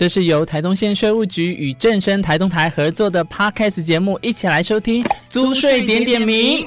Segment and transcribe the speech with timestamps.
[0.00, 6.66] 这是由台东县税务局与正声台东台合作的 Podcast 节目，一起来收听租税点点名。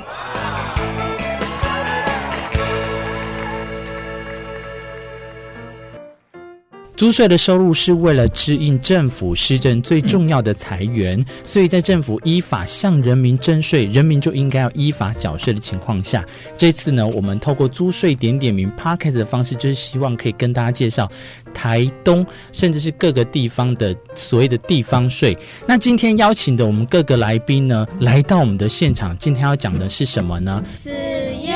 [7.04, 16.26] 租税的收入是为了支应政府施政最重要的财源，所以在政府依法向人民征税，人民就应该要依法缴税的情况下，
[16.58, 21.12] 这次呢，我们透过租税点点名 p o c a s t 的方式，就是希望可以跟大家介绍
[21.54, 25.38] 台东甚至是各个地方的所谓的地方税。
[25.68, 30.64] 那今天邀请的我们各个来宾呢，来到我们的现场，今天要讲的是什么呢？
[30.82, 31.54] 使用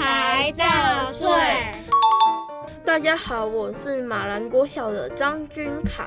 [0.00, 0.64] 牌照
[2.94, 6.06] 大家好，我是马兰国小的张君凯。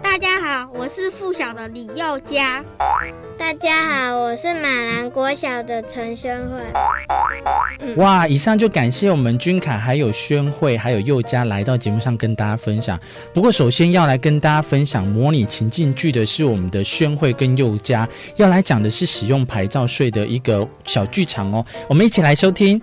[0.00, 2.64] 大家好，我是附小的李佑佳。
[3.36, 7.94] 大家好，我是马兰国小的陈宣慧。
[7.96, 12.96] 哇，以上就感谢我们君凯、还有宣慧、还有佑佳来到节目上跟大家分享。
[13.32, 21.66] 不过，首先要来跟大家分享模拟情境剧的是我们的宣慧跟佑佳，要来讲的是使用牌照税的一个小剧场哦。
[21.88, 22.80] 我们一起来收听。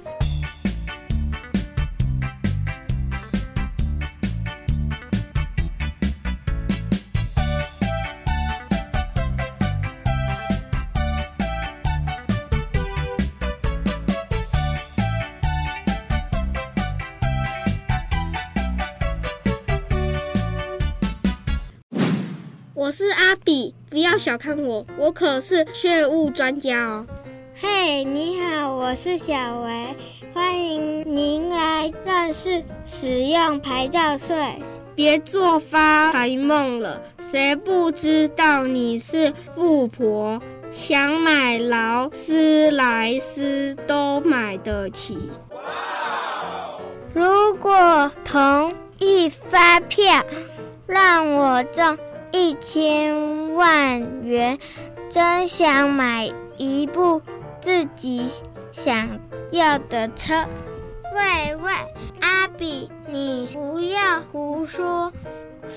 [23.02, 27.04] 是阿比，不要小看我，我可是税务专家哦。
[27.60, 29.88] 嘿，你好，我是小维，
[30.36, 34.38] 欢迎您来认识使用牌照税。
[34.94, 40.40] 别做发财梦了，谁不知道你是富婆，
[40.72, 45.18] 想买劳斯莱斯都买得起。
[47.16, 50.24] 如果同意发票，
[50.86, 51.98] 让我中。
[52.32, 54.58] 一千万元，
[55.10, 57.22] 真想买一部
[57.60, 58.30] 自己
[58.72, 59.20] 想
[59.52, 60.46] 要的车。
[61.14, 61.72] 喂喂，
[62.22, 65.12] 阿比，你不要胡说。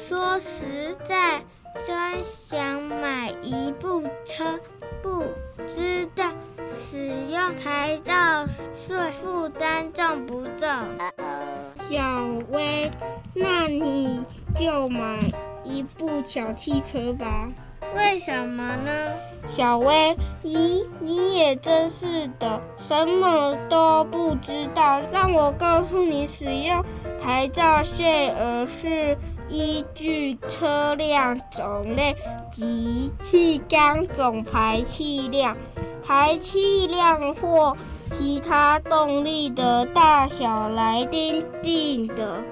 [0.08, 1.42] 说实在，
[1.84, 4.58] 真想买一部车，
[5.02, 5.24] 不
[5.66, 6.32] 知道
[6.72, 10.68] 使用牌照税负担重不重？
[11.80, 12.90] 小薇，
[13.34, 14.22] 那你
[14.54, 15.18] 就买。
[15.64, 17.48] 一部小汽车吧？
[17.94, 18.90] 为什么呢？
[19.46, 25.00] 小薇，咦，你也真是的，什么都不知道。
[25.12, 26.82] 让我告诉你，使用
[27.22, 29.16] 牌照税额是
[29.48, 32.16] 依据车辆种类
[32.50, 35.56] 及气缸总排气量、
[36.04, 37.76] 排气量或
[38.10, 42.42] 其他动力的大小来定定的。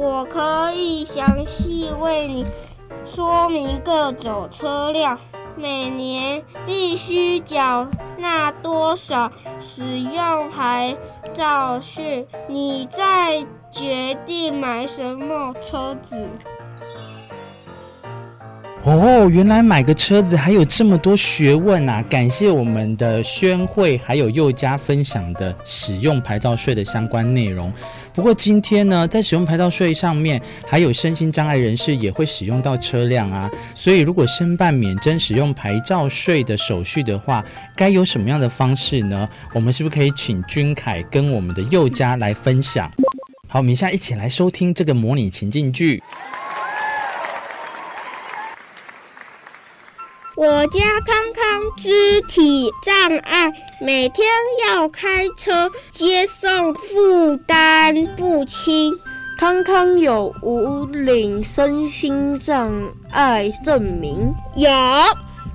[0.00, 2.46] 我可以详细为你
[3.04, 5.18] 说明各种车辆
[5.56, 7.84] 每年必须缴
[8.16, 9.28] 纳多少
[9.58, 10.96] 使用牌
[11.34, 16.24] 照税，你再决定买什么车子。
[18.84, 22.02] 哦，原来买个车子还有这么多学问啊！
[22.08, 27.70] 感谢我们的宣慧还有佑家分享的使用牌照税的相关内容。
[28.18, 33.48] 不过今天呢，在使用牌照税上面，还有身心障碍人士也会使用到车辆啊。
[33.76, 37.44] 所以如果申办免征使用牌照税的手续的话，
[37.76, 39.28] 该有什么样的方式呢？
[39.54, 42.90] 我们是不是可以请君凯跟我们的佑家来分享？
[43.46, 46.02] 好，我们现在一起来收听这个模拟情境剧。
[50.38, 53.50] 我家康康肢体障碍，
[53.80, 54.24] 每天
[54.64, 58.96] 要开车接送，负担不轻。
[59.36, 62.72] 康康有无领身心障
[63.10, 64.32] 碍证明？
[64.54, 64.70] 有。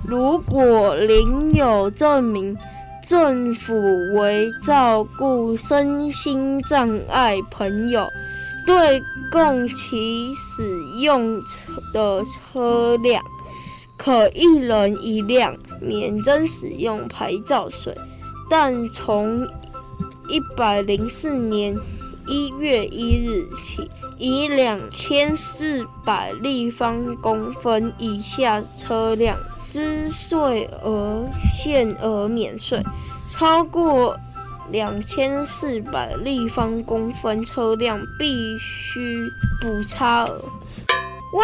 [0.06, 2.54] 如果领有证明，
[3.08, 3.72] 政府
[4.18, 8.06] 为照顾身心障碍朋友，
[8.66, 10.62] 对供其使
[11.00, 11.40] 用
[11.94, 13.22] 的车辆。
[13.96, 17.96] 可一人一辆免征使用牌照税，
[18.50, 19.46] 但从
[20.28, 21.76] 一百零四年
[22.26, 29.36] 一月一日起，以两千四百立方公分以下车辆
[29.70, 32.82] 之税额限额免税，
[33.30, 34.16] 超过
[34.70, 39.28] 两千四百立方公分车辆必须
[39.60, 40.40] 补差额。
[41.34, 41.42] 哇，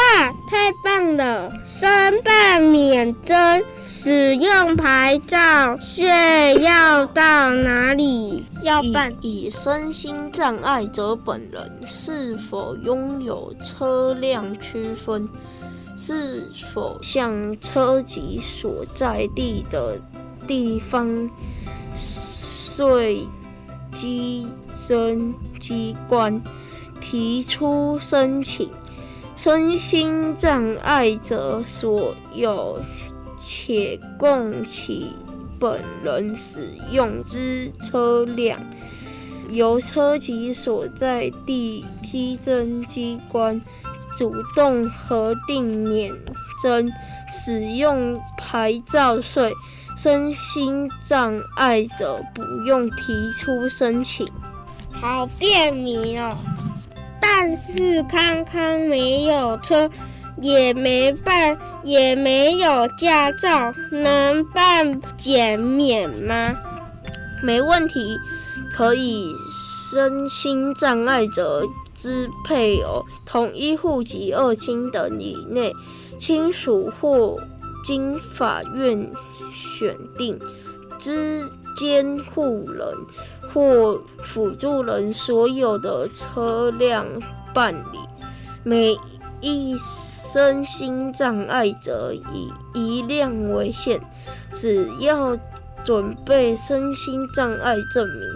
[0.49, 1.51] 太棒了！
[1.67, 9.13] 申办免征使用牌照税要到哪里要办？
[9.21, 15.29] 以身心障碍者本人是否拥有车辆区分，
[15.99, 19.99] 是否向车籍所在地的
[20.47, 21.29] 地方
[22.33, 23.27] 税
[23.97, 24.47] 稽
[24.87, 26.41] 征机关
[27.01, 28.71] 提出申请？
[29.43, 32.79] 身心障碍者所有
[33.43, 35.17] 且供其
[35.59, 38.61] 本人使用之车辆，
[39.49, 43.59] 由车籍所在地稽征机关
[44.19, 46.13] 主动核定免
[46.63, 46.93] 征
[47.27, 49.55] 使用牌照税。
[49.97, 54.29] 身心障碍者不用提出申请，
[54.93, 56.37] 好便民哦。
[57.21, 59.89] 但是康康没有车，
[60.41, 66.57] 也没办，也没有驾照，能办减免吗？
[67.43, 68.17] 没问题，
[68.75, 69.33] 可以
[69.91, 71.63] 身心障碍者
[71.95, 75.73] 之配偶、同一户籍二亲等以内
[76.21, 77.37] 亲属或
[77.87, 79.11] 经法院
[79.55, 80.39] 选定
[80.99, 81.43] 之
[81.79, 82.87] 监护人。
[83.53, 84.01] 或
[84.33, 87.05] 辅助人所有的车辆
[87.53, 87.99] 办理，
[88.63, 88.97] 每
[89.41, 89.77] 一
[90.33, 94.01] 身心障碍者以一辆为限。
[94.55, 95.37] 只要
[95.85, 98.29] 准备身心障碍证明，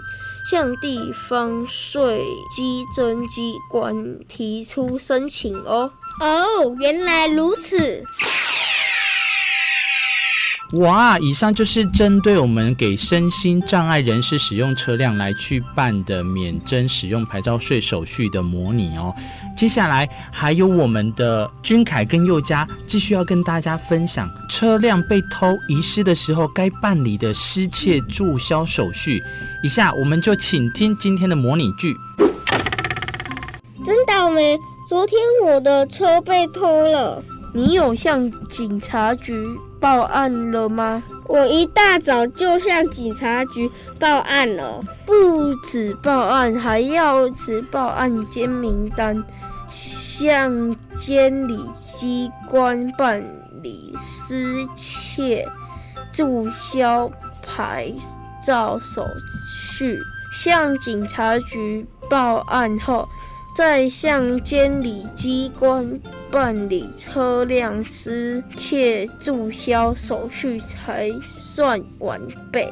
[0.51, 2.21] 向地方税
[2.55, 5.89] 稽征机关提出申请哦。
[6.19, 8.03] 哦，原来如此。
[10.73, 19.13] 哇，以上就是针对我们给身心障碍人士使用车辆来去办的免征使用牌照税手续的模拟哦。
[19.55, 29.21] 接下来还有我们的君凯跟佑佳继续要跟大家分享车辆被偷遗失的时候该办理的失窃注销手续。
[29.63, 31.95] 以下我们就请听今天的模拟句。
[33.85, 34.59] 真倒霉，
[34.89, 37.23] 昨天我的车被偷了。
[37.53, 39.31] 你有向警察局
[39.85, 41.03] 报案了吗？
[41.27, 44.83] 我一大早就向警察局报案了。
[45.05, 49.23] 不止报案，还要持报案监名单，
[49.71, 53.23] 向监理机关办
[53.61, 55.47] 理失窃
[56.11, 57.07] 注销
[57.45, 57.93] 牌
[58.43, 59.05] 照手
[59.47, 59.99] 续。
[60.33, 63.07] 向警察局报案后。
[63.55, 65.97] 再向监理机关
[66.29, 72.19] 办理车辆失窃注销手续才算完
[72.51, 72.69] 备。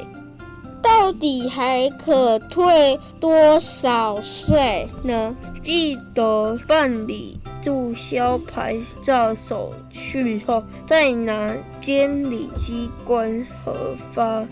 [0.82, 5.34] 到底还可退多少税呢？
[5.64, 14.46] 记得办理注销牌照手续后，再拿监理机关核发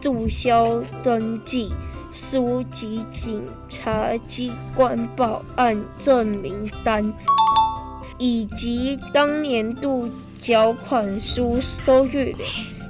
[0.00, 1.70] 注销登记。
[2.16, 7.12] 书及警察机关报案证明单，
[8.16, 10.08] 以及当年度
[10.40, 12.38] 缴款书收据的，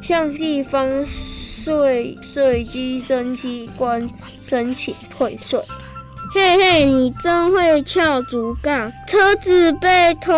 [0.00, 4.08] 向地方税税稽征机关
[4.40, 5.60] 申请退税。
[6.32, 8.92] 嘿嘿，你真会撬竹杠！
[9.08, 10.32] 车子被偷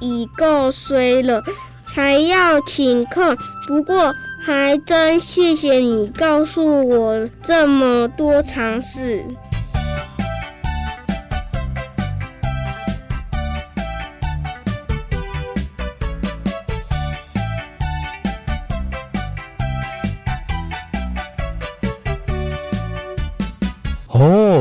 [0.00, 1.42] 已够衰了，
[1.84, 3.36] 还要请客。
[3.66, 4.14] 不过。
[4.48, 9.22] 还真谢谢你告诉我这么多常识。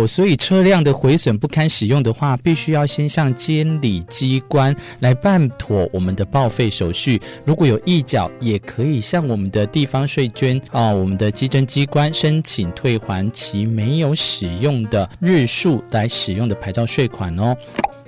[0.06, 7.20] 所以车辆的毁损不堪使用的话，必须要先向监理机关来办妥我们的报废手续。
[7.46, 17.56] 如果有异缴，也可以向我们的地方税捐啊，我们的稽征机关申请退还其没有使用的日数来使用的牌照税款哦。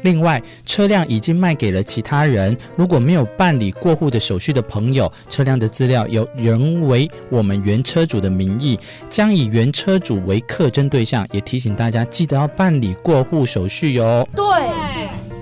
[0.01, 8.79] 另外，车辆已经卖给了其他人，如果没有办理过户的手续的朋友，车辆的资料由人为我们原车主的名义，
[9.09, 11.27] 将以原车主为课征对象。
[11.31, 14.27] 也提醒大家，记得要办理过户手续哟。
[14.35, 14.45] 对，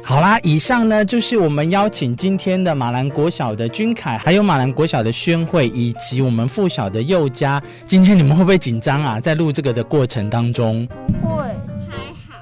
[0.04, 7.62] 好啦，以上呢就是我们邀请今天的马兰国小的君凯，还有马兰国小的宣慧，以及我们附小的佑佳。
[7.86, 9.20] 今天你们会不会紧张啊？
[9.20, 10.88] 在录这个的过程当中，
[11.22, 11.44] 不会，
[11.88, 11.98] 还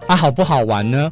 [0.08, 0.14] 好。
[0.14, 1.12] 啊，好不好玩呢？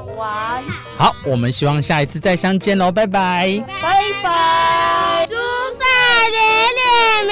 [0.00, 0.62] 玩。
[0.96, 5.26] 好，我们希望下一次再相见喽，拜拜，拜拜。
[5.28, 5.84] 祝赛
[6.30, 6.40] 连
[7.26, 7.31] 连